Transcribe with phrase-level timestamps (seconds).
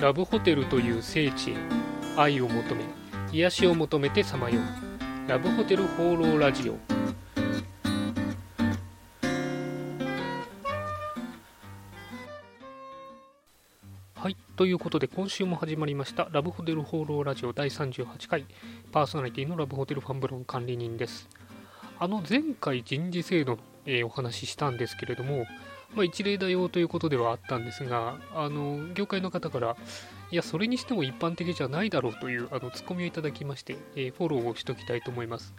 [0.00, 1.54] ラブホテルという聖地へ
[2.16, 2.84] 愛を求め
[3.32, 5.28] 癒しを求めてさまよう。
[5.28, 6.76] ラブホテル放浪ラジオ。
[14.14, 18.46] はいということで今週も始まりましたラブホテル放浪ラジオ第38回
[18.90, 21.28] パーソナリティのラブホテルファンブロン管理人です。
[21.98, 25.46] あの前回人事制度の、えお話ししたんですけれども
[25.94, 29.76] まあ、一例だよということではあったんですが、あの業界の方から、
[30.30, 35.54] いや、それにしても一般的じゃないだろうというあのツッコミをいただきまして、えーフォローをしておきたいと思います。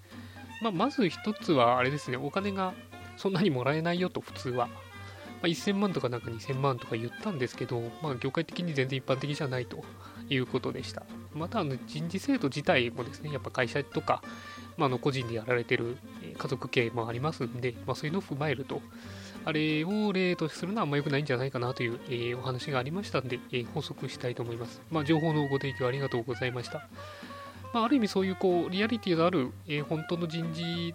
[0.61, 2.73] まあ、まず一つは、あれですね、お金が
[3.17, 4.67] そんなにもらえないよと、普通は。
[4.67, 4.73] ま
[5.43, 9.83] あ、1000万とかなんか2000万とか言ったんですけど、まあ、業界的に全然一般的じゃないと
[10.29, 11.03] いうことでした。
[11.33, 14.21] また、人事制度自体もですね、やっぱ会社とか、
[14.77, 15.97] まあ、の個人でやられてる
[16.37, 18.81] 家族経営もありますんで、まあ、そういうのを踏まえると、
[19.45, 24.81] あれを例とするのはあんま良くないんじゃないかなという、えーお話がありましたんで、えー補足したいと思います。
[24.91, 26.87] まあ、情報のご提供ありがとうございました。
[27.73, 30.93] まあ、ある意味そういうこうリアリティのある、えー本当の人事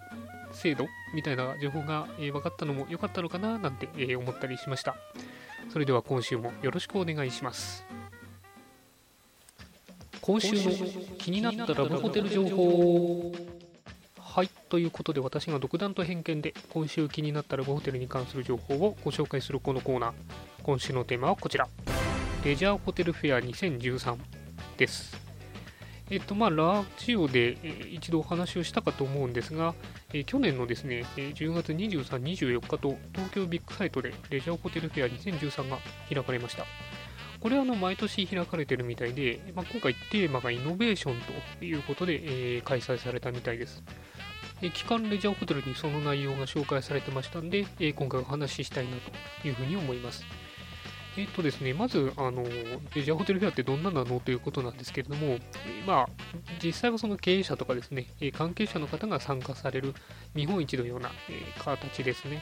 [0.51, 4.95] 制度みたいな情報が、えー分かったのも良かったのかななんて、えー思ったりしました。
[5.71, 7.85] それでは今週もよろしくお願いします。
[10.19, 10.71] 今週の
[11.17, 13.31] 気になったラブホテル情報、
[14.71, 20.13] ということで私が独断と偏見で今週気になったラブホテルに関する情報をご紹介するこのコーナー。
[20.63, 21.67] 今週のテーマはこちら。
[22.45, 24.17] レジャーホテルフェア2013
[24.77, 25.17] です。
[26.09, 27.57] えっとまあ、ラジオで、
[27.91, 29.75] 一度お話をしたかと思うんですが、
[30.25, 36.65] 去年のですね、10月23、24日と東京ビッグサイトでレジャーホテルフェア2013が開かれました。
[37.41, 41.15] これはの毎年開かれてるみたいで、まあ、今回テーマがイノベーション
[41.59, 43.83] ということで、えー開催されたみたいです。
[44.61, 48.97] えー期間レジャーホテルにその内容が紹介されてましたんで、えー今回お話ししたいな
[49.41, 50.23] というふうに思います。
[51.17, 56.09] えっとですね、まず、あの、レジャーホテルフェアってどんななのということなんですけれども、えーまあ、
[56.63, 59.93] 実際はその経営者とかですね、えー関係者の方が参加される
[60.33, 62.41] 見本市のような、えー形ですね。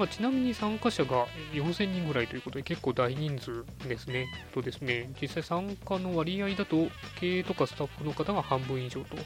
[0.00, 4.28] まあ、ちなみに参加者が4000人ぐらいということで結構大人数ですね。
[4.54, 6.88] とですね、実際参加の割合だと
[7.20, 9.18] 経営とかスタッフの方が半分以上と、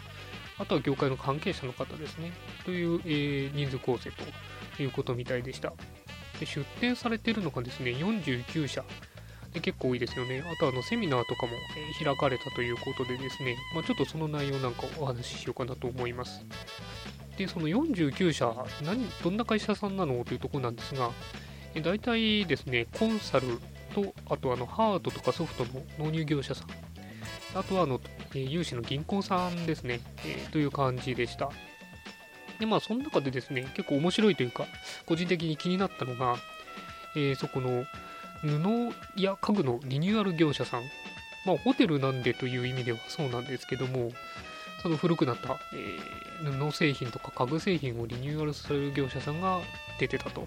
[0.59, 2.33] あとは業界の関係者の方ですね、
[2.65, 4.11] という、えー人数構成
[4.77, 5.73] ということみたいでした。
[6.41, 8.85] で出展されているのがですね、49社。
[9.53, 10.43] で結構多いですよね。
[10.45, 11.53] あとあのセミナーとかも、
[12.01, 16.45] え開かれたということでですね、まあ、ちょっとその内容なんかをお話ししようかなと思います。
[17.37, 18.53] で、その49社、
[18.83, 21.11] 何、どんな会社さんなのというところなんですが、
[21.75, 23.59] え大体ですね、コンサル
[23.95, 26.69] と、あとあのハードとかソフトの納入業者さん、
[27.59, 28.01] あとはあの、
[28.35, 31.51] えー有志の銀行さんですね、えーという感じでした。
[32.61, 34.67] で、まあ、その中でですね、結構面白いというか、
[35.07, 36.37] 個人的に気になったのが、
[37.17, 37.85] えーそこの
[38.43, 40.83] 布や家具のリニューアル業者さん、
[41.47, 44.11] まあ、ホテルなんでという意味ではそうなんですけども、
[44.85, 49.61] その古くなった、えー布製品とか家具製品をリニューアルする業者さんが
[49.99, 50.47] 出てたと。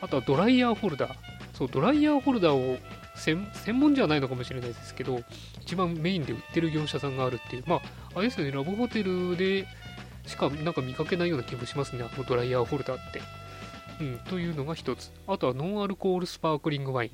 [0.00, 1.14] あとはドライヤーホルダー。
[1.52, 2.78] そう、ドライヤーホルダーを
[3.14, 5.20] 専専門じゃないのかもしれないですけど、
[5.60, 7.82] 一番メインで売ってる業者さんがあるっていう、まあ、
[8.14, 9.66] あれですよね、ラブホテルで
[10.26, 13.20] しかなんか見かけないような気もしますね、あのドライヤーホルダーって。
[14.00, 15.12] うん、というのが一つ。
[15.26, 17.10] あとはノンアルコールスパークリングワイン。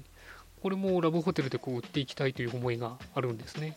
[0.63, 3.77] これもラブホテルでこう売っていきたいという思いがあるんですね。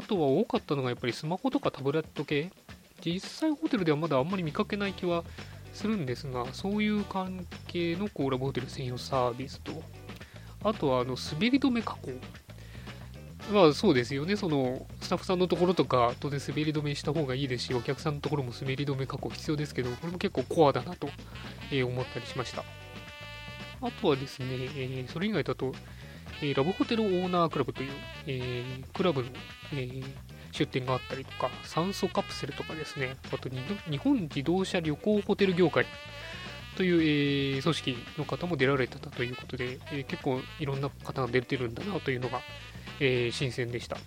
[0.00, 2.50] あとは多かったのがやっぱりスマホとかタブレット系。
[3.04, 5.24] 実際ホテルではまだあんまり見かけない気は
[5.72, 9.82] するんですが、そういう関係のこうラブホテル専用サービスと、
[10.64, 12.12] あとはあの滑り止め加工。
[13.52, 21.08] まあそうですよね、そのスタッフさんのところとか当然滑り止めした方がいいですし、お客さんのところも滑り止め加工必要ですけど、これも結構コアだなと、
[21.72, 22.64] え思ったりしました。
[23.82, 25.72] あとはですね、えそれ以外だと、
[26.42, 27.90] えラブホテルオーナークラブという、
[28.26, 28.64] え
[28.94, 29.28] クラブの、
[29.74, 30.02] え
[30.52, 35.86] 出店があったりとか、酸素カプセルとかですね、あと日本自動車旅行ホテル業界
[36.76, 42.40] という、え組織の方も出られてたということで、え結構いろんな方が出てるんだなというのが、
[43.00, 43.98] え新鮮でした。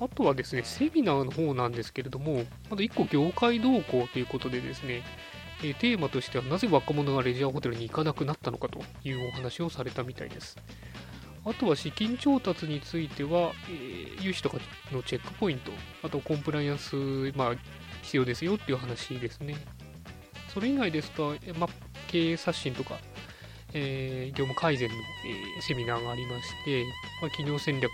[0.00, 5.02] あとはですね、セミナーの方なんですけれども、あと1個業界動向ということでですね、
[5.62, 10.56] えテーマとしてはなぜ若者がレジャーホテルに行かなくなったのかというお話をされたみたいです。
[11.44, 14.58] あとは資金調達については、えー融資とか
[14.92, 15.72] のチェックポイント、
[16.04, 16.94] あとコンプライアンス、
[17.34, 17.54] まあ、
[18.02, 19.56] 必要ですよっていう話ですね。
[20.54, 21.68] それ以外ですと、まあ、
[22.06, 22.98] 経営刷新とか、
[23.72, 26.84] えー業務改善の、えーセミナーがありまして、
[27.20, 27.90] まあ、企業戦略、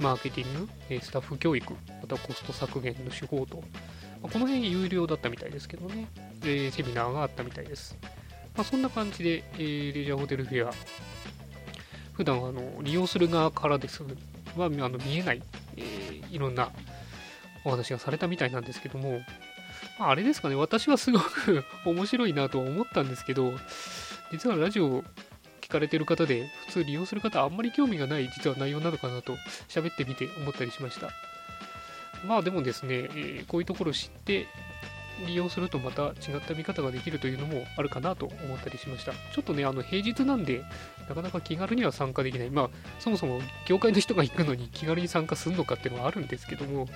[0.00, 3.56] マーケティング、えスタッフ教育、またコスト削減の手法と、
[4.22, 6.06] まあこの辺有料だったみたいですけどね、
[6.44, 7.98] えセミナーがあったみたいです。
[8.54, 10.72] まあ、そんな感じで、えーレジャーホテルフェア、
[12.18, 14.08] 普段あの利用する側からです、は
[14.66, 15.42] あの見えない、
[15.76, 16.70] えー、いろんな
[17.64, 19.20] お話がされたみたいなんですけども、
[20.00, 23.52] まあ、あれですかね、私はすごく 面白いなと思ったんですけど、
[24.32, 25.04] 実はラジオ
[25.60, 29.36] 聞かれてる方で、普通利用する方あんまり興味がない実は内容なのかなと
[29.68, 31.10] 喋ってみて思ったりしました。
[32.26, 34.48] まあでもですね、えー、こういうところ知って
[35.26, 39.12] 利用するとまた違った見方ができるというのもあるかなと思ったりしました。
[39.12, 40.62] ちょっとね、あの平日なんで、
[41.08, 42.50] なかなか気軽には参加できない。
[42.50, 46.88] まあ、そもそも業界の人が行くのに気軽に参加するのかっていうのはあるんですけども、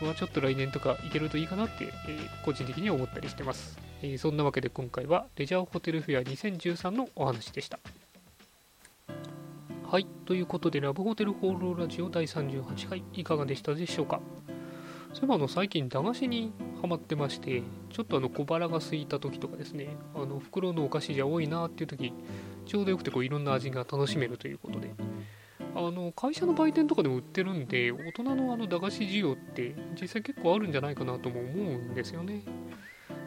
[0.00, 7.78] まあ、ちょっと来年とか行けるといいかなって、えー、個人的には思ったりしてます、えー、そんなわけで今回はレジャーホテルフェア2013のお話でした。
[9.90, 14.20] はい、ということでラブホテル放浪ラジオ第38回いかがでしたでしょうか？
[15.12, 16.52] そういえばあの最近駄菓子に
[16.84, 22.12] ハマってましてちょっとあの小腹が空いた時とかですねあの袋のお菓子じゃ多いなっていう時
[22.66, 24.92] ちょうどよくてこういろんな味が楽しめるということで。
[25.76, 32.42] あの会社の売店とかでも売ってるんで大人のあの駄菓子需要って実際結構あるんじゃないかなとも思うんですよね。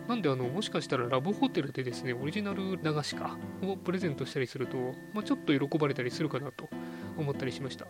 [0.07, 4.77] なんであのもしかしたらラブホテルでですねオリジナル駄菓子かをプレゼントしたりすると、
[5.13, 6.69] まあ、ちょっと喜ばれたりするかなと
[7.17, 7.85] 思ったりしました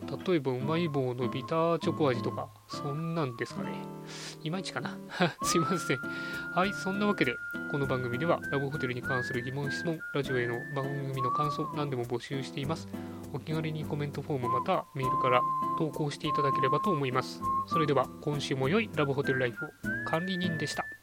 [0.00, 3.70] まあ、例えばうまい棒のビターチョコ味とか、そんなんですかね。
[4.42, 4.96] いまいちかな。
[5.42, 5.98] すいません。
[6.54, 7.34] はい、そんなわけで、
[7.72, 12.88] この番組ではラブホテルに関する疑問、質問、ラジオへの番組の感想、何でも募集しています。
[13.32, 15.42] お気軽にコメントフォームまたメールから
[15.78, 17.42] 投稿していただければと思います。
[17.66, 19.68] それでは今週も良いラブホテルライフを
[20.06, 20.97] 管理人でした。